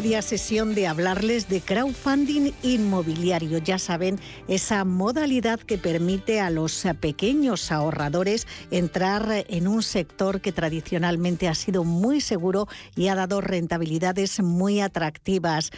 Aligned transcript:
Media 0.00 0.22
sesión 0.22 0.74
de 0.74 0.86
hablarles 0.86 1.50
de 1.50 1.60
crowdfunding 1.60 2.52
inmobiliario. 2.62 3.58
Ya 3.58 3.78
saben, 3.78 4.18
esa 4.48 4.86
modalidad 4.86 5.60
que 5.60 5.76
permite 5.76 6.40
a 6.40 6.48
los 6.48 6.86
pequeños 7.02 7.70
ahorradores 7.70 8.46
entrar 8.70 9.44
en 9.46 9.68
un 9.68 9.82
sector 9.82 10.40
que 10.40 10.52
tradicionalmente 10.52 11.48
ha 11.48 11.54
sido 11.54 11.84
muy 11.84 12.22
seguro 12.22 12.66
y 12.96 13.08
ha 13.08 13.14
dado 13.14 13.42
rentabilidades 13.42 14.40
muy 14.40 14.80
atractivas. 14.80 15.70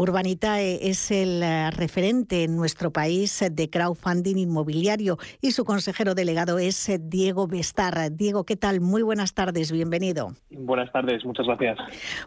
Urbanitae 0.00 0.88
es 0.88 1.10
el 1.10 1.42
eh, 1.42 1.72
referente 1.72 2.44
en 2.44 2.54
nuestro 2.54 2.92
país 2.92 3.44
de 3.50 3.68
crowdfunding 3.68 4.36
inmobiliario 4.36 5.18
y 5.40 5.50
su 5.50 5.64
consejero 5.64 6.14
delegado 6.14 6.60
es 6.60 6.88
eh, 6.88 7.00
Diego 7.02 7.48
Bestar. 7.48 8.12
Diego, 8.12 8.44
¿qué 8.44 8.54
tal? 8.54 8.80
Muy 8.80 9.02
buenas 9.02 9.34
tardes, 9.34 9.72
bienvenido. 9.72 10.36
Buenas 10.52 10.92
tardes, 10.92 11.24
muchas 11.24 11.46
gracias. 11.46 11.78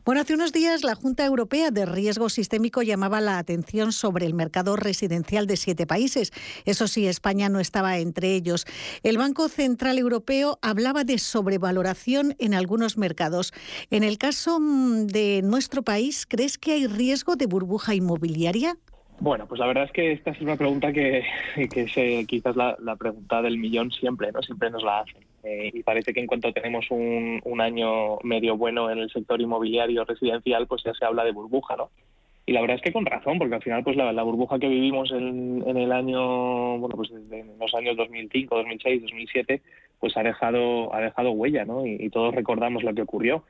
Bueno, 0.04 0.20
hace 0.20 0.34
unos 0.34 0.52
días 0.52 0.84
la 0.84 0.96
Junta 0.96 1.26
Europea 1.26 1.72
de 1.72 1.86
Riesgo 1.86 2.28
Sistémico 2.28 2.82
llamaba 2.82 3.22
la 3.22 3.38
atención 3.38 3.94
sobre 3.94 4.26
el 4.26 4.34
mercado 4.34 4.76
residencial 4.76 5.48
de 5.48 5.56
siete 5.56 5.88
países. 5.88 6.34
Eso 6.66 6.90
sí, 6.90 7.08
España 7.08 7.48
no 7.48 7.62
estaba 7.62 8.00
entre 8.00 8.36
ellos. 8.36 8.66
El 9.02 9.18
Banco 9.18 9.48
Central 9.48 9.98
Europeo 9.98 10.60
hablaba 10.62 11.06
de 11.06 11.18
sobrevaloración 11.20 12.36
en 12.38 12.54
algunos 12.54 12.98
mercados. 12.98 13.54
En 13.92 14.04
el 14.04 14.18
caso 14.18 14.60
mm, 14.60 15.08
de 15.08 15.42
nuestro 15.42 15.84
país, 15.84 16.26
¿crees 16.28 16.58
que 16.58 16.74
hay 16.74 16.88
riesgo 16.88 17.38
de 17.38 17.46
burbuja 17.46 17.61
inmobiliaria? 17.94 18.76
Bueno, 19.20 19.48
pues 19.48 19.60
la 19.60 19.68
verdad 19.68 19.84
es 19.84 19.92
que 19.92 20.12
esta 20.14 20.32
es 20.32 20.42
una 20.42 20.56
pregunta 20.56 20.92
que, 20.92 21.24
es 21.56 22.28
quizás 22.28 22.56
la, 22.56 22.96
pregunta 22.98 23.42
del 23.42 23.58
millón 23.58 23.92
siempre, 23.92 24.32
¿no? 24.32 24.42
Siempre 24.42 24.72
nos 24.72 24.84
la 24.84 25.02
hacen. 25.02 25.22
Eh, 25.44 25.72
y 25.74 25.84
parece 25.84 26.14
que 26.14 26.20
en 26.20 26.28
cuanto 26.28 26.52
tenemos 26.54 26.90
un, 26.90 27.40
un, 27.44 27.62
año 27.62 28.18
medio 28.24 28.58
bueno 28.58 28.92
en 28.92 29.00
el 29.00 29.10
sector 29.12 29.42
inmobiliario 29.42 30.06
residencial, 30.06 30.68
pues 30.68 30.84
ya 30.84 30.94
se 30.94 31.06
habla 31.06 31.24
de 31.24 31.32
burbuja, 31.32 31.76
¿no? 31.76 31.90
Y 32.46 32.54
la 32.54 32.62
verdad 32.62 32.78
es 32.78 32.82
que 32.82 32.92
con 32.92 33.06
razón, 33.06 33.38
porque 33.38 33.56
al 33.56 33.62
final, 33.62 33.84
pues 33.84 33.96
la, 33.96 34.24
burbuja 34.24 34.60
que 34.60 34.68
vivimos 34.68 35.12
en, 35.12 35.64
el 35.66 35.92
año, 35.92 36.80
bueno, 36.80 36.96
pues 36.96 37.12
los 37.12 37.76
años 37.76 37.96
2005, 37.98 38.56
2006, 38.56 39.02
2007, 39.04 39.62
pues 40.00 40.18
ha 40.18 40.24
dejado, 40.24 40.94
ha 40.94 41.00
dejado 41.00 41.32
huella, 41.32 41.66
¿no? 41.66 41.86
y 41.86 42.10
todos 42.10 42.34
recordamos 42.34 42.84
lo 42.84 42.94
que 42.94 43.04
ocurrió. 43.04 43.44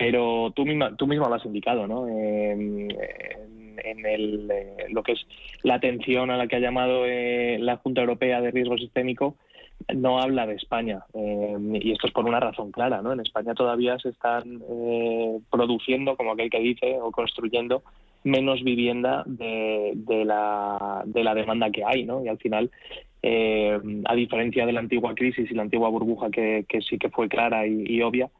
Pero 0.00 0.50
tú 0.56 0.64
misma, 0.64 0.96
tú 0.96 1.06
misma 1.06 1.28
lo 1.28 1.34
has 1.34 1.44
indicado, 1.44 1.86
¿no? 1.86 2.08
en, 2.08 4.06
el, 4.06 4.50
eh, 4.50 4.86
lo 4.88 5.02
que 5.02 5.12
es 5.12 5.26
la 5.62 5.74
atención 5.74 6.30
a 6.30 6.38
la 6.38 6.46
que 6.46 6.56
ha 6.56 6.60
llamado 6.60 7.04
eh, 7.04 7.58
la 7.60 7.76
Junta 7.76 8.00
Europea 8.00 8.40
de 8.40 8.50
Riesgo 8.50 8.78
Sistémico, 8.78 9.36
no 9.94 10.18
habla 10.18 10.46
de 10.46 10.54
España. 10.54 11.00
Eh, 11.12 11.54
y 11.82 11.92
esto 11.92 12.06
es 12.06 12.14
por 12.14 12.24
una 12.24 12.40
razón 12.40 12.72
clara, 12.72 13.02
¿no? 13.02 13.12
En 13.12 13.20
España 13.20 13.52
todavía 13.52 13.98
se 13.98 14.08
están 14.08 14.62
produciendo, 15.50 16.16
como 16.16 16.32
aquel 16.32 16.48
que 16.48 16.60
dice, 16.60 16.96
o 16.98 17.10
construyendo 17.12 17.82
menos 18.24 18.64
vivienda 18.64 19.22
de, 19.26 19.92
de, 19.96 20.24
la, 20.24 21.02
de 21.04 21.24
la 21.24 21.34
demanda 21.34 21.70
que 21.70 21.84
hay, 21.84 22.04
¿no? 22.04 22.24
Y 22.24 22.28
al 22.28 22.38
final, 22.38 22.70
a 23.22 24.14
diferencia 24.14 24.64
de 24.64 24.72
la 24.72 24.80
antigua 24.80 25.14
crisis 25.14 25.50
y 25.50 25.54
la 25.54 25.60
antigua 25.60 25.90
burbuja 25.90 26.30
que, 26.30 26.64
que 26.66 26.80
sí 26.80 26.96
que 26.96 27.10
fue 27.10 27.28
clara 27.28 27.66
y 27.66 28.00
obvia, 28.00 28.30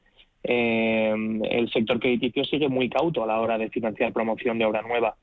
eh, 0.42 1.14
el 1.50 1.70
sector 1.70 2.00
crediticio 2.00 2.44
sigue 2.44 2.68
muy 2.68 2.88
cauto 2.88 3.22
a 3.22 3.26
la 3.26 3.40
hora 3.40 3.58
de 3.58 3.68
financiar 3.68 4.12
promoción 4.12 4.58
de 4.58 4.64
obra 4.64 4.82
nueva 4.82 5.16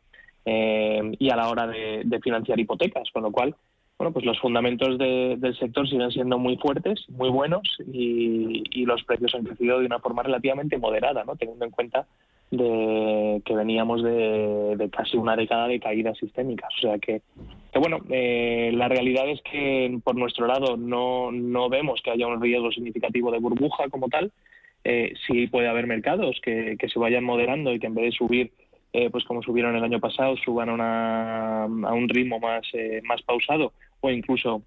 eh, 0.45 1.01
y 1.19 1.29
a 1.29 1.35
la 1.35 1.49
hora 1.49 1.67
de, 1.67 2.19
financiar 2.23 2.59
hipotecas, 2.59 3.09
con 3.11 3.23
lo 3.23 3.31
cual, 3.31 3.55
bueno, 3.97 4.13
pues 4.13 4.25
los 4.25 4.39
fundamentos 4.39 4.97
del 4.97 5.57
sector 5.57 5.89
siguen 5.89 6.11
siendo 6.11 6.37
muy 6.37 6.57
fuertes, 6.57 7.05
muy 7.09 7.29
buenos 7.29 7.63
y, 7.91 8.85
los 8.85 9.03
precios 9.03 9.35
han 9.35 9.43
crecido 9.43 9.79
de 9.79 9.85
una 9.85 9.99
forma 9.99 10.23
relativamente 10.23 10.77
moderada, 10.77 11.25
¿no? 11.25 11.35
Teniendo 11.35 11.65
en 11.65 11.71
cuenta 11.71 12.07
de 12.49 13.41
que 13.43 13.53
veníamos 13.53 14.01
de, 14.01 14.89
casi 14.95 15.17
una 15.17 15.35
década 15.35 15.67
de 15.67 15.81
caídas 15.81 16.17
sistémicas. 16.17 16.69
O 16.77 16.81
sea 16.81 16.97
que, 16.99 17.21
bueno, 17.75 17.99
eh, 18.09 18.71
la 18.73 18.87
realidad 18.87 19.27
es 19.27 19.41
que 19.41 19.99
por 20.01 20.15
nuestro 20.15 20.47
lado 20.47 20.77
no, 20.77 21.33
no 21.33 21.67
vemos 21.67 22.01
que 22.01 22.11
haya 22.11 22.27
un 22.27 22.41
riesgo 22.41 22.71
significativo 22.71 23.31
de 23.31 23.39
burbuja 23.39 23.89
como 23.89 24.07
tal, 24.07 24.31
eh, 24.83 25.13
sí 25.25 25.47
puede 25.47 25.67
haber 25.67 25.87
mercados 25.87 26.39
que, 26.41 26.77
se 26.91 26.99
vayan 26.99 27.23
moderando 27.23 27.73
y 27.73 27.79
que 27.79 27.87
en 27.87 27.95
vez 27.95 28.05
de 28.05 28.11
subir, 28.17 28.51
eh, 28.93 29.09
pues 29.09 29.23
como 29.25 29.41
subieron 29.41 29.75
el 29.75 29.83
año 29.83 29.99
pasado, 29.99 30.35
suban 30.37 30.69
a, 30.79 31.67
un 31.67 32.09
ritmo 32.09 32.39
más, 32.39 32.65
eh, 32.73 33.01
más 33.03 33.21
pausado 33.23 33.73
o 33.99 34.09
incluso 34.09 34.63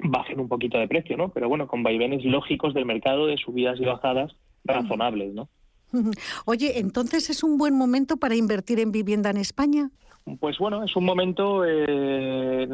bajen 0.00 0.40
un 0.40 0.48
poquito 0.48 0.78
de 0.78 0.88
precio, 0.88 1.16
¿no? 1.16 1.30
Pero 1.30 1.48
bueno, 1.48 1.66
con 1.66 1.82
vaivenes 1.82 2.24
lógicos 2.24 2.74
del 2.74 2.84
mercado 2.84 3.26
de 3.26 3.36
subidas 3.36 3.80
y 3.80 3.84
bajadas 3.84 4.32
razonables, 4.64 5.32
¿no? 5.32 5.48
Oye, 6.46 6.78
entonces 6.78 7.30
es 7.30 7.42
un 7.44 7.56
buen 7.58 7.76
momento 7.76 8.16
para 8.16 8.34
invertir 8.34 8.80
en 8.80 8.92
vivienda 8.92 9.30
en 9.30 9.36
España. 9.36 9.90
Pues 10.40 10.58
bueno, 10.58 10.82
es 10.82 10.96
un 10.96 11.04
momento 11.04 11.64
eh, 11.66 12.66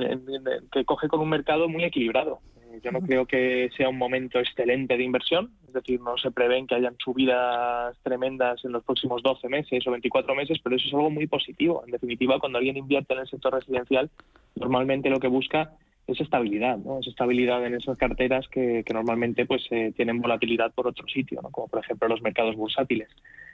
que 0.72 0.84
coge 0.84 1.08
con 1.08 1.20
un 1.20 1.28
mercado 1.28 1.68
muy 1.68 1.84
equilibrado. 1.84 2.40
Yo 2.82 2.92
no 2.92 3.00
creo 3.00 3.26
que 3.26 3.70
sea 3.76 3.88
un 3.88 3.98
momento 3.98 4.38
excelente 4.38 4.96
de 4.96 5.04
inversión, 5.04 5.52
es 5.66 5.72
decir, 5.72 6.00
no 6.00 6.16
se 6.16 6.30
prevén 6.30 6.66
que 6.66 6.74
hayan 6.74 6.96
subidas 6.98 7.96
tremendas 8.02 8.64
en 8.64 8.72
los 8.72 8.84
próximos 8.84 9.22
12 9.22 9.48
meses 9.48 9.86
o 9.86 9.90
24 9.90 10.34
meses, 10.34 10.58
pero 10.62 10.76
eso 10.76 10.86
es 10.88 10.94
algo 10.94 11.10
muy 11.10 11.26
positivo. 11.26 11.82
En 11.84 11.92
definitiva, 11.92 12.38
cuando 12.38 12.58
alguien 12.58 12.76
invierte 12.76 13.14
en 13.14 13.20
el 13.20 13.28
sector 13.28 13.52
residencial, 13.54 14.10
normalmente 14.56 15.10
lo 15.10 15.20
que 15.20 15.28
busca 15.28 15.72
es 16.06 16.20
estabilidad, 16.20 16.78
¿no? 16.78 17.00
Es 17.00 17.06
estabilidad 17.06 17.64
en 17.64 17.74
esas 17.74 17.96
carteras 17.96 18.48
que, 18.48 18.84
normalmente 18.92 19.46
pues 19.46 19.64
eh, 19.70 19.92
tienen 19.96 20.20
volatilidad 20.20 20.72
por 20.72 20.86
otro 20.86 21.06
sitio, 21.08 21.40
¿no? 21.42 21.50
Como 21.50 21.68
por 21.68 21.80
ejemplo 21.80 22.08
los 22.08 22.22
mercados 22.22 22.56
bursátiles. 22.56 23.08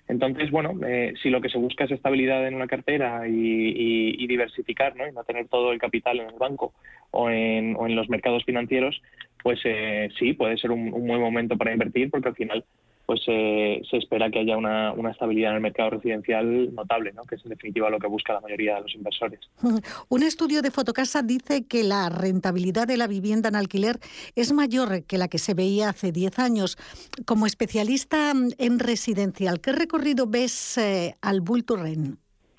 Entonces, 0.08 0.50
bueno, 0.50 0.72
eh, 0.86 1.14
si 1.20 1.30
lo 1.30 1.40
que 1.40 1.48
se 1.48 1.58
busca 1.58 1.84
es 1.84 1.90
estabilidad 1.90 2.46
en 2.46 2.54
una 2.54 2.68
cartera 2.68 3.26
y, 3.28 4.26
diversificar, 4.26 4.96
¿no? 4.96 5.06
Y 5.06 5.12
no 5.12 5.24
tener 5.24 5.48
todo 5.48 5.72
el 5.72 5.78
capital 5.78 6.20
en 6.20 6.28
el 6.28 6.38
banco 6.38 6.74
o 7.10 7.30
en, 7.30 7.76
o 7.76 7.86
en 7.86 7.96
los 7.96 8.08
mercados 8.08 8.44
financieros, 8.44 9.00
pues 9.42 9.60
eh, 9.64 10.08
sí, 10.18 10.32
puede 10.32 10.56
ser 10.58 10.70
un, 10.70 10.92
un 10.92 11.06
buen 11.06 11.20
momento 11.20 11.56
para 11.56 11.72
invertir 11.72 12.10
porque 12.10 12.28
al 12.28 12.34
final 12.34 12.64
pues 13.06 13.20
eh, 13.28 13.80
se 13.88 13.98
espera 13.98 14.30
que 14.30 14.40
haya 14.40 14.56
una, 14.56 14.92
estabilidad 15.10 15.50
en 15.50 15.56
el 15.56 15.62
mercado 15.62 15.90
residencial 15.90 16.74
notable, 16.74 17.12
¿no? 17.12 17.22
que 17.22 17.36
es 17.36 17.44
en 17.44 17.50
definitiva 17.50 17.88
lo 17.88 18.00
que 18.00 18.08
busca 18.08 18.32
la 18.32 18.40
mayoría 18.40 18.74
de 18.74 18.80
los 18.82 18.94
inversores. 18.94 19.40
Un 20.08 20.22
estudio 20.24 20.60
de 20.60 20.72
Fotocasa 20.72 21.22
dice 21.22 21.66
que 21.66 21.84
la 21.84 22.08
rentabilidad 22.08 22.88
de 22.88 22.96
la 22.96 23.06
vivienda 23.06 23.48
en 23.48 23.56
alquiler 23.56 24.00
es 24.34 24.52
mayor 24.52 25.04
que 25.04 25.18
la 25.18 25.28
que 25.28 25.38
se 25.38 25.54
veía 25.54 25.90
hace 25.90 26.10
10 26.10 26.38
años. 26.40 26.76
Como 27.24 27.46
especialista 27.46 28.32
en 28.58 28.78
residencial, 28.80 29.60
¿qué 29.60 29.72
recorrido 29.72 30.26
ves 30.26 30.76
eh, 30.78 31.14
al 31.22 31.42
Rent? 31.46 32.18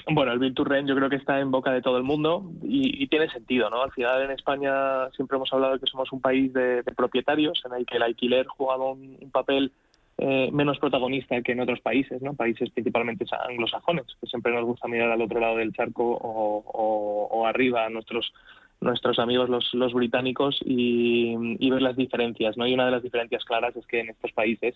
Bueno, 0.09 0.31
el 0.31 0.39
Build 0.39 0.55
to 0.55 0.63
Rent 0.63 0.87
yo 0.87 0.95
creo 0.95 1.09
que 1.09 1.17
está 1.17 1.41
en 1.41 1.51
boca 1.51 1.71
de 1.71 1.81
todo 1.81 1.97
el 1.97 2.03
mundo 2.03 2.49
y, 2.63 3.05
tiene 3.07 3.29
sentido, 3.29 3.69
¿no? 3.69 3.83
Al 3.83 3.91
final 3.91 4.21
en 4.21 4.31
España 4.31 5.09
siempre 5.11 5.35
hemos 5.35 5.51
hablado 5.51 5.73
de 5.73 5.79
que 5.79 5.87
somos 5.87 6.11
un 6.13 6.21
país 6.21 6.53
de, 6.53 6.81
propietarios 6.95 7.61
en 7.65 7.73
el 7.73 7.85
que 7.85 7.97
el 7.97 8.03
alquiler 8.03 8.47
jugaba 8.47 8.91
un 8.91 9.29
papel 9.33 9.73
eh, 10.19 10.49
menos 10.51 10.79
protagonista 10.79 11.39
que 11.43 11.51
en 11.51 11.59
otros 11.59 11.79
países, 11.81 12.23
¿no? 12.23 12.33
países 12.33 12.71
principalmente 12.71 13.25
anglosajones, 13.47 14.05
que 14.19 14.25
siempre 14.25 14.51
nos 14.51 14.65
gusta 14.65 14.87
mirar 14.87 15.11
al 15.11 15.21
otro 15.21 15.39
lado 15.39 15.57
del 15.57 15.73
charco 15.73 16.17
o, 16.19 17.45
arriba 17.45 17.85
a 17.85 17.89
nuestros 17.89 18.33
nuestros 18.81 19.17
amigos 19.19 19.49
los, 19.49 19.73
los 19.73 19.93
británicos 19.93 20.59
y, 20.65 21.35
ver 21.69 21.81
las 21.81 21.95
diferencias. 21.95 22.57
¿no? 22.57 22.67
Y 22.67 22.73
una 22.73 22.85
de 22.85 22.91
las 22.91 23.03
diferencias 23.03 23.43
claras 23.45 23.75
es 23.75 23.85
que 23.85 23.99
en 23.99 24.09
estos 24.09 24.31
países 24.33 24.75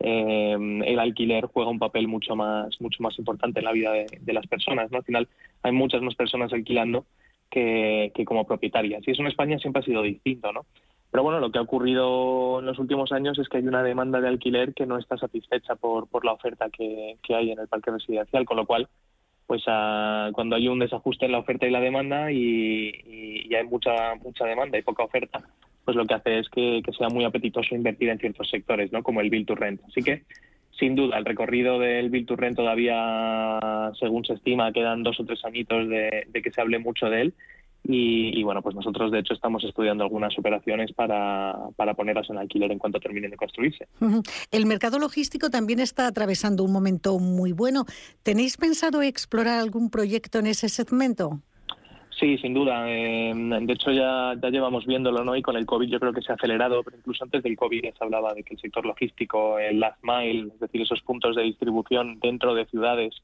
eh, 0.00 0.56
el 0.84 0.98
alquiler 0.98 1.46
juega 1.46 1.70
un 1.70 1.78
papel 1.78 2.08
mucho 2.08 2.34
más 2.36 2.80
mucho 2.80 3.02
más 3.02 3.18
importante 3.18 3.60
en 3.60 3.64
la 3.66 3.72
vida 3.72 3.92
de, 3.92 4.32
las 4.32 4.46
personas. 4.46 4.90
¿no? 4.90 4.98
Al 4.98 5.04
final 5.04 5.28
hay 5.62 5.72
muchas 5.72 6.02
más 6.02 6.14
personas 6.14 6.52
alquilando 6.52 7.04
que, 7.50 8.10
que 8.14 8.24
como 8.24 8.46
propietarias. 8.46 9.02
Y 9.06 9.10
eso 9.10 9.22
en 9.22 9.28
España 9.28 9.58
siempre 9.58 9.80
ha 9.80 9.84
sido 9.84 10.02
distinto. 10.02 10.52
¿no? 10.52 10.64
Pero 11.10 11.22
bueno, 11.22 11.40
lo 11.40 11.50
que 11.50 11.58
ha 11.58 11.62
ocurrido 11.62 12.60
en 12.60 12.66
los 12.66 12.78
últimos 12.78 13.12
años 13.12 13.38
es 13.38 13.48
que 13.48 13.58
hay 13.58 13.66
una 13.66 13.82
demanda 13.82 14.20
de 14.20 14.28
alquiler 14.28 14.74
que 14.74 14.86
no 14.86 14.98
está 14.98 15.16
satisfecha 15.16 15.74
por, 15.74 16.06
por 16.08 16.24
la 16.24 16.32
oferta 16.32 16.68
que, 16.70 17.16
hay 17.34 17.50
en 17.50 17.58
el 17.58 17.68
parque 17.68 17.90
residencial, 17.90 18.44
con 18.44 18.58
lo 18.58 18.66
cual, 18.66 18.88
pues 19.46 19.64
cuando 19.64 20.56
hay 20.56 20.68
un 20.68 20.78
desajuste 20.78 21.24
en 21.24 21.32
la 21.32 21.38
oferta 21.38 21.66
y 21.66 21.70
la 21.70 21.80
demanda 21.80 22.30
y, 22.30 23.48
hay 23.54 23.64
mucha 23.66 24.14
mucha 24.16 24.44
demanda 24.44 24.78
y 24.78 24.82
poca 24.82 25.02
oferta, 25.02 25.42
pues 25.84 25.96
lo 25.96 26.04
que 26.04 26.14
hace 26.14 26.38
es 26.40 26.48
que, 26.50 26.82
sea 26.96 27.08
muy 27.08 27.24
apetitoso 27.24 27.74
invertir 27.74 28.10
en 28.10 28.18
ciertos 28.18 28.50
sectores, 28.50 28.92
¿no? 28.92 29.02
Como 29.02 29.22
el 29.22 29.30
Build 29.30 29.46
to 29.46 29.54
Rent. 29.54 29.80
Así 29.84 30.02
que, 30.02 30.24
sin 30.78 30.94
duda, 30.94 31.16
el 31.16 31.24
recorrido 31.24 31.78
del 31.78 32.10
Build 32.10 32.26
to 32.26 32.36
Rent 32.36 32.56
todavía, 32.56 33.90
según 33.98 34.26
se 34.26 34.34
estima, 34.34 34.72
quedan 34.72 35.02
dos 35.02 35.18
o 35.18 35.24
tres 35.24 35.42
añitos 35.46 35.88
de 35.88 36.42
que 36.44 36.52
se 36.52 36.60
hable 36.60 36.78
mucho 36.78 37.08
de 37.08 37.22
él 37.22 37.34
Y, 37.84 38.42
bueno, 38.42 38.60
pues 38.60 38.74
nosotros 38.74 39.10
de 39.10 39.20
hecho 39.20 39.32
estamos 39.32 39.64
estudiando 39.64 40.04
algunas 40.04 40.38
operaciones 40.38 40.92
para, 40.92 41.56
para 41.74 41.94
ponerlas 41.94 42.28
en 42.28 42.36
alquiler 42.36 42.70
en 42.70 42.78
cuanto 42.78 43.00
terminen 43.00 43.30
de 43.30 43.38
construirse. 43.38 43.88
El 44.50 44.66
mercado 44.66 44.98
logístico 44.98 45.48
también 45.48 45.80
está 45.80 46.06
atravesando 46.06 46.64
un 46.64 46.72
momento 46.72 47.18
muy 47.18 47.52
bueno. 47.52 47.86
¿Tenéis 48.22 48.58
pensado 48.58 49.00
explorar 49.00 49.60
algún 49.60 49.88
proyecto 49.88 50.38
en 50.38 50.48
ese 50.48 50.68
segmento? 50.68 51.40
Sí, 52.18 52.36
sin 52.38 52.52
duda. 52.52 52.84
Eh, 52.88 53.32
de 53.34 53.72
hecho, 53.72 53.92
ya, 53.92 54.34
ya 54.42 54.50
llevamos 54.50 54.84
viéndolo, 54.86 55.24
¿no? 55.24 55.36
Y 55.36 55.42
con 55.42 55.56
el 55.56 55.66
COVID 55.66 55.88
yo 55.88 56.00
creo 56.00 56.12
que 56.12 56.20
se 56.20 56.32
ha 56.32 56.34
acelerado, 56.34 56.82
pero 56.82 56.96
incluso 56.96 57.22
antes 57.22 57.42
del 57.44 57.56
COVID 57.56 57.84
ya 57.84 57.92
se 57.92 58.04
hablaba 58.04 58.34
de 58.34 58.42
que 58.42 58.54
el 58.54 58.60
sector 58.60 58.84
logístico, 58.84 59.58
el 59.58 59.78
last 59.78 60.02
mile, 60.02 60.50
es 60.52 60.60
decir, 60.60 60.82
esos 60.82 61.00
puntos 61.02 61.36
de 61.36 61.42
distribución 61.44 62.18
dentro 62.18 62.54
de 62.54 62.66
ciudades 62.66 63.14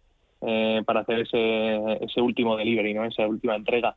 eh, 0.43 0.83
para 0.87 1.01
hacer 1.01 1.21
ese, 1.21 2.05
ese 2.05 2.21
último 2.21 2.57
delivery, 2.57 2.95
¿no? 2.95 3.05
Esa 3.05 3.27
última 3.27 3.57
entrega, 3.57 3.97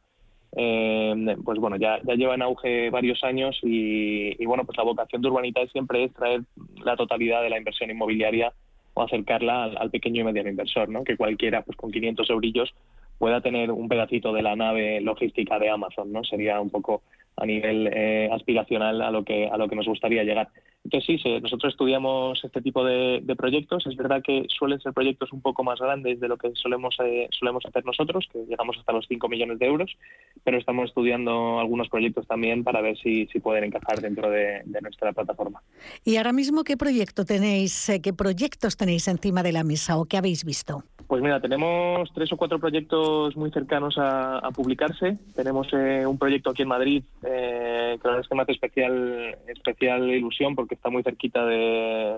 eh, 0.56 1.36
pues 1.44 1.60
bueno, 1.60 1.76
ya, 1.78 2.00
ya 2.04 2.16
lleva 2.16 2.36
en 2.36 2.42
auge 2.42 2.90
varios 2.90 3.24
años 3.24 3.58
y, 3.62 4.46
bueno, 4.46 4.66
pues 4.66 4.78
la 4.78 4.84
vocación 4.84 5.22
de 5.22 5.28
Urbanita 5.28 5.66
siempre 5.68 6.06
es 6.06 6.14
traer 6.14 6.42
la 6.84 6.96
totalidad 6.96 7.42
de 7.42 7.50
la 7.50 7.58
inversión 7.58 7.90
inmobiliaria 7.90 8.54
o 8.94 9.04
acercarla 9.04 9.66
al, 9.66 9.92
pequeño 9.92 10.22
y 10.22 10.24
mediano 10.24 10.50
inversor, 10.50 10.90
¿no? 10.90 11.04
Que 11.04 11.18
cualquiera, 11.18 11.62
pues 11.62 11.78
con 11.78 11.92
500 11.92 12.30
eurillos, 12.30 12.74
pueda 13.18 13.42
tener 13.42 13.72
un 13.72 13.88
pedacito 13.88 14.34
de 14.34 14.42
la 14.42 14.56
nave 14.56 15.02
logística 15.02 15.60
de 15.60 15.70
Amazon, 15.70 16.12
¿no? 16.12 16.24
Sería 16.24 16.60
un 16.60 16.70
poco 16.70 17.04
a 17.38 17.46
nivel 17.46 17.90
eh, 17.94 18.30
aspiracional 18.34 19.02
a 19.02 19.12
lo 19.12 19.24
que 19.24 19.48
a 19.48 19.58
lo 19.58 19.70
que 19.70 19.76
nos 19.76 19.88
gustaría 19.88 20.24
llegar. 20.24 20.50
Entonces 20.84 21.22
sí, 21.22 21.40
nosotros 21.42 21.74
estudiamos 21.74 22.44
este 22.44 22.62
tipo 22.62 22.84
de, 22.84 23.22
proyectos. 23.38 23.86
Es 23.86 23.96
verdad 23.96 24.22
que 24.24 24.46
suelen 24.48 24.80
ser 24.80 24.94
proyectos 24.94 25.34
un 25.34 25.42
poco 25.42 25.64
más 25.64 25.80
grandes 25.80 26.20
de 26.20 26.28
lo 26.28 26.38
que 26.38 26.52
solemos 26.56 26.96
eh, 27.04 27.28
solemos 27.32 27.66
hacer 27.66 27.86
nosotros, 27.86 28.28
que 28.32 28.40
llegamos 28.46 28.78
hasta 28.78 28.94
los 28.94 29.06
5 29.08 29.28
millones 29.28 29.60
de 29.60 29.68
euros, 29.68 29.98
pero 30.44 30.58
estamos 30.58 30.90
estudiando 30.90 31.60
algunos 31.60 31.90
proyectos 31.90 32.26
también 32.26 32.64
para 32.64 32.82
ver 32.82 32.98
si, 32.98 33.28
si 33.28 33.40
pueden 33.40 33.66
encajar 33.66 34.02
dentro 34.02 34.30
de, 34.30 34.64
nuestra 34.82 35.12
plataforma. 35.12 35.62
¿Y 36.06 36.16
ahora 36.18 36.32
mismo 36.32 36.64
qué 36.64 36.78
proyecto 36.78 37.26
tenéis, 37.26 37.90
eh, 37.90 38.02
qué 38.02 38.14
proyectos 38.14 38.78
tenéis 38.78 39.08
encima 39.08 39.44
de 39.44 39.52
la 39.52 39.64
mesa 39.64 39.98
o 39.98 40.06
qué 40.06 40.18
habéis 40.18 40.46
visto? 40.46 40.84
Pues 41.08 41.22
mira, 41.24 41.40
tenemos 41.40 42.12
tres 42.14 42.34
o 42.34 42.38
cuatro 42.38 42.60
proyectos 42.60 43.38
muy 43.38 43.50
cercanos 43.50 43.96
a, 43.98 44.42
publicarse. 44.54 45.18
Tenemos 45.36 45.68
eh, 45.72 46.06
un 46.06 46.18
proyecto 46.18 46.50
aquí 46.50 46.64
en 46.64 46.68
Madrid 46.68 47.04
eh, 47.24 47.98
que 48.02 48.08
la 48.08 48.12
verdad 48.12 48.22
es 48.22 48.28
que 48.28 48.36
me 48.36 48.42
hace 48.42 48.52
especial, 48.52 49.38
especial 49.48 50.10
ilusión 50.10 50.54
porque 50.54 50.76
está 50.76 50.90
muy 50.90 51.04
cerquita 51.04 51.46
de, 51.46 52.18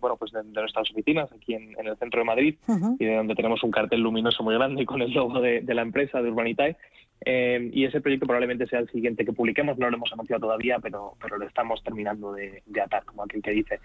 bueno 0.00 0.16
pues 0.16 0.32
de, 0.32 0.42
nuestras 0.44 0.90
oficinas 0.90 1.30
aquí 1.32 1.54
en, 1.54 1.74
el 1.78 1.96
centro 1.96 2.20
de 2.20 2.24
Madrid 2.24 2.56
y 2.98 3.04
de 3.04 3.16
donde 3.16 3.34
tenemos 3.34 3.62
un 3.62 3.70
cartel 3.70 4.00
luminoso 4.00 4.42
muy 4.42 4.54
grande 4.54 4.84
con 4.84 5.00
el 5.00 5.12
logo 5.12 5.40
de, 5.40 5.62
la 5.62 5.82
empresa 5.82 6.20
de 6.20 6.30
Urbanitae. 6.30 6.76
Eh, 7.24 7.70
y 7.72 7.84
ese 7.84 8.00
proyecto 8.00 8.26
probablemente 8.26 8.66
sea 8.66 8.80
el 8.80 8.88
siguiente 8.90 9.24
que 9.24 9.32
publiquemos, 9.32 9.78
no 9.78 9.90
lo 9.90 9.96
hemos 9.96 10.12
anunciado 10.12 10.40
todavía, 10.40 10.78
pero, 10.78 11.14
pero 11.20 11.36
lo 11.36 11.46
estamos 11.46 11.82
terminando 11.82 12.32
de, 12.32 12.62
atar, 12.82 13.04
como 13.04 13.24
aquel 13.24 13.42
que 13.42 13.50
dice. 13.50 13.80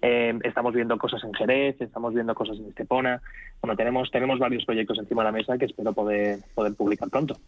Eh, 0.00 0.38
estamos 0.44 0.74
viendo 0.74 0.96
cosas 0.96 1.22
en 1.24 1.34
Jerez, 1.34 1.80
estamos 1.80 2.14
viendo 2.14 2.34
cosas 2.34 2.58
en 2.58 2.66
Estepona. 2.66 3.20
Bueno, 3.60 3.76
tenemos, 3.76 4.10
tenemos 4.10 4.38
varios 4.38 4.64
proyectos 4.64 4.98
encima 4.98 5.22
de 5.22 5.26
la 5.26 5.32
mesa 5.32 5.58
que 5.58 5.66
espero 5.66 5.92
poder, 5.92 6.38
poder 6.54 6.74
publicar 6.74 7.10
pronto. 7.10 7.38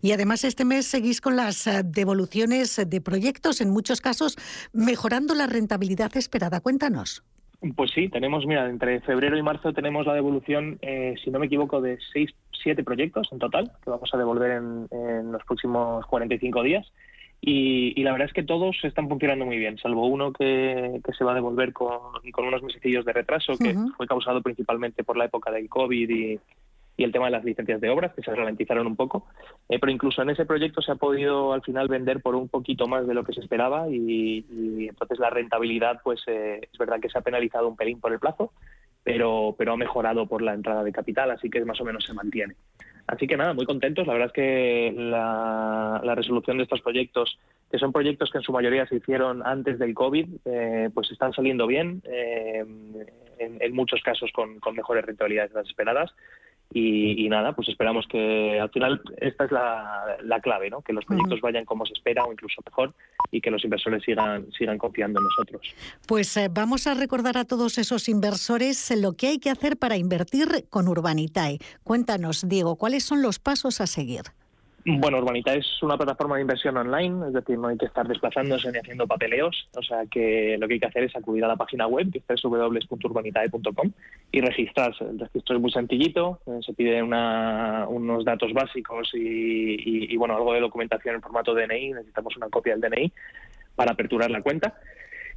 Y 0.00 0.12
además 0.12 0.44
este 0.44 0.64
mes 0.64 0.86
seguís 0.86 1.20
con 1.20 1.36
las 1.36 1.66
eh, 1.66 1.82
devoluciones 1.84 2.80
de 2.86 3.00
proyectos, 3.00 3.60
en 3.60 3.70
muchos 3.70 4.00
casos 4.00 4.36
mejorando 4.72 5.34
la 5.34 5.46
rentabilidad 5.46 6.16
esperada. 6.16 6.60
Cuéntanos. 6.60 7.24
Pues 7.76 7.92
sí, 7.92 8.08
tenemos, 8.08 8.44
mira, 8.44 8.68
entre 8.68 9.00
febrero 9.00 9.36
y 9.36 9.42
marzo 9.42 9.72
tenemos 9.72 10.04
la 10.04 10.14
devolución, 10.14 10.78
eh, 10.82 11.14
si 11.22 11.30
no 11.30 11.38
me 11.38 11.46
equivoco, 11.46 11.80
de 11.80 11.96
seis, 12.12 12.30
siete 12.50 12.82
proyectos 12.82 13.28
en 13.30 13.38
total, 13.38 13.70
que 13.84 13.90
vamos 13.90 14.10
a 14.12 14.18
devolver 14.18 14.50
en, 14.90 15.32
los 15.32 15.44
próximos 15.44 16.04
45 16.06 16.62
días. 16.64 16.92
Y, 17.40 18.00
la 18.02 18.12
verdad 18.12 18.28
es 18.28 18.34
que 18.34 18.42
todos 18.42 18.76
están 18.84 19.08
funcionando 19.08 19.44
muy 19.44 19.58
bien, 19.58 19.78
salvo 19.78 20.06
uno 20.06 20.32
que, 20.32 21.00
se 21.16 21.24
va 21.24 21.32
a 21.32 21.36
devolver 21.36 21.72
con, 21.72 21.98
con 22.32 22.46
unos 22.46 22.62
mesecillos 22.62 23.04
de 23.04 23.12
retraso, 23.12 23.56
que 23.56 23.76
fue 23.96 24.06
causado 24.06 24.42
principalmente 24.42 25.04
por 25.04 25.16
la 25.16 25.26
época 25.26 25.50
del 25.50 25.68
COVID 25.68 26.10
y, 26.10 26.40
y 26.96 27.04
el 27.04 27.12
tema 27.12 27.26
de 27.26 27.32
las 27.32 27.44
licencias 27.44 27.80
de 27.80 27.90
obras, 27.90 28.12
que 28.14 28.22
se 28.22 28.34
ralentizaron 28.34 28.86
un 28.86 28.96
poco. 28.96 29.26
Eh, 29.68 29.78
pero 29.78 29.92
incluso 29.92 30.22
en 30.22 30.30
ese 30.30 30.44
proyecto 30.44 30.82
se 30.82 30.92
ha 30.92 30.96
podido 30.96 31.52
al 31.52 31.62
final 31.62 31.88
vender 31.88 32.20
por 32.20 32.34
un 32.34 32.48
poquito 32.48 32.86
más 32.86 33.06
de 33.06 33.14
lo 33.14 33.24
que 33.24 33.32
se 33.32 33.40
esperaba 33.40 33.88
y, 33.88 34.44
entonces 34.88 35.18
la 35.18 35.30
rentabilidad, 35.30 36.00
pues 36.02 36.22
eh, 36.26 36.68
es 36.70 36.78
verdad 36.78 37.00
que 37.00 37.08
se 37.08 37.18
ha 37.18 37.22
penalizado 37.22 37.68
un 37.68 37.76
pelín 37.76 38.00
por 38.00 38.12
el 38.12 38.18
plazo, 38.18 38.52
pero, 39.02 39.54
pero 39.56 39.72
ha 39.72 39.76
mejorado 39.76 40.26
por 40.26 40.42
la 40.42 40.54
entrada 40.54 40.84
de 40.84 40.92
capital, 40.92 41.30
así 41.30 41.48
que 41.50 41.64
más 41.64 41.80
o 41.80 41.84
menos 41.84 42.04
se 42.04 42.12
mantiene. 42.12 42.54
Así 43.06 43.26
que 43.26 43.36
nada, 43.36 43.52
muy 43.52 43.66
contentos. 43.66 44.06
La 44.06 44.12
verdad 44.12 44.28
es 44.28 44.32
que 44.32 44.94
la, 44.96 46.00
resolución 46.14 46.58
de 46.58 46.64
estos 46.64 46.82
proyectos, 46.82 47.36
que 47.70 47.78
son 47.78 47.90
proyectos 47.90 48.30
que 48.30 48.38
en 48.38 48.44
su 48.44 48.52
mayoría 48.52 48.86
se 48.86 48.96
hicieron 48.96 49.44
antes 49.44 49.78
del 49.78 49.92
COVID, 49.92 50.28
eh, 50.44 50.90
pues 50.94 51.10
están 51.10 51.32
saliendo 51.32 51.66
bien, 51.66 52.02
en, 52.04 53.74
muchos 53.74 54.00
casos 54.02 54.30
con, 54.32 54.60
con 54.60 54.76
mejores 54.76 55.04
rentabilidades 55.04 55.52
de 55.52 55.58
las 55.60 55.68
esperadas. 55.68 56.14
Y, 56.74 57.28
nada, 57.28 57.54
pues 57.54 57.68
esperamos 57.68 58.06
que 58.08 58.58
al 58.58 58.70
final 58.70 59.00
esta 59.18 59.44
es 59.44 59.52
la, 59.52 60.40
clave, 60.42 60.70
¿no? 60.70 60.80
que 60.80 60.92
los 60.92 61.04
proyectos 61.04 61.40
vayan 61.40 61.64
como 61.64 61.84
se 61.84 61.92
espera 61.92 62.24
o 62.24 62.32
incluso 62.32 62.62
mejor 62.64 62.94
y 63.30 63.40
que 63.40 63.50
los 63.50 63.62
inversores 63.64 64.02
sigan, 64.02 64.50
sigan 64.52 64.78
confiando 64.78 65.20
en 65.20 65.24
nosotros. 65.24 65.74
Pues 66.06 66.36
eh, 66.36 66.48
vamos 66.50 66.86
a 66.86 66.94
recordar 66.94 67.36
a 67.36 67.44
todos 67.44 67.78
esos 67.78 68.08
inversores 68.08 68.90
lo 68.96 69.12
que 69.14 69.28
hay 69.28 69.38
que 69.38 69.50
hacer 69.50 69.76
para 69.76 69.96
invertir 69.96 70.66
con 70.70 70.88
Urbanitae. 70.88 71.58
Cuéntanos, 71.84 72.48
Diego, 72.48 72.76
¿cuáles 72.76 73.04
son 73.04 73.22
los 73.22 73.38
pasos 73.38 73.80
a 73.80 73.86
seguir? 73.86 74.22
Bueno, 74.84 75.18
Urbanita 75.18 75.54
es 75.54 75.80
una 75.82 75.96
plataforma 75.96 76.34
de 76.34 76.42
inversión 76.42 76.76
online, 76.76 77.28
es 77.28 77.32
decir, 77.32 77.56
no 77.56 77.68
hay 77.68 77.78
que 77.78 77.86
estar 77.86 78.06
desplazándose 78.08 78.72
ni 78.72 78.78
haciendo 78.78 79.06
papeleos, 79.06 79.68
o 79.76 79.82
sea 79.82 80.06
que 80.10 80.56
lo 80.58 80.66
que 80.66 80.74
hay 80.74 80.80
que 80.80 80.86
hacer 80.86 81.04
es 81.04 81.14
acudir 81.14 81.44
a 81.44 81.48
la 81.48 81.54
página 81.54 81.86
web, 81.86 82.10
que 82.10 82.18
es 82.18 82.42
www.urbanitae.com, 82.42 83.92
y 84.32 84.40
registrarse. 84.40 85.04
El 85.04 85.20
registro 85.20 85.54
es 85.54 85.62
muy 85.62 85.70
sencillito, 85.70 86.40
eh, 86.46 86.58
se 86.66 86.72
piden 86.72 87.04
unos 87.04 88.24
datos 88.24 88.52
básicos 88.52 89.10
y, 89.14 90.12
y, 90.12 90.16
bueno, 90.16 90.34
algo 90.34 90.52
de 90.52 90.60
documentación 90.60 91.14
en 91.14 91.22
formato 91.22 91.54
DNI, 91.54 91.92
necesitamos 91.92 92.36
una 92.36 92.48
copia 92.48 92.76
del 92.76 92.90
DNI 92.90 93.12
para 93.76 93.92
aperturar 93.92 94.32
la 94.32 94.42
cuenta 94.42 94.74